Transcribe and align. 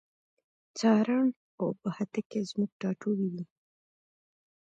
تارڼ 0.77 1.09
اوبښتکۍ 1.61 2.41
زموږ 2.49 2.71
ټاټوبی 2.79 3.27
دی. 3.35 3.43